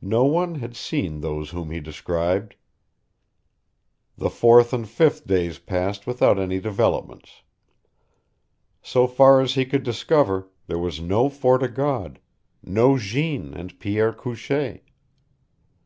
[0.00, 2.54] No one had seen those whom he described.
[4.16, 7.42] The fourth and fifth days passed without any developments.
[8.80, 12.18] So far as he could discover there was no Fort o' God,
[12.64, 14.80] no Jeanne and Pierre Couchee.